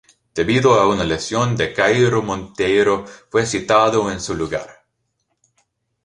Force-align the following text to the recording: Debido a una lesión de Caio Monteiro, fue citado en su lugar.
Debido 0.33 0.73
a 0.79 0.87
una 0.87 1.03
lesión 1.03 1.55
de 1.55 1.73
Caio 1.75 2.23
Monteiro, 2.23 3.05
fue 3.29 3.45
citado 3.45 4.09
en 4.11 4.19
su 4.19 4.33
lugar. 4.33 4.87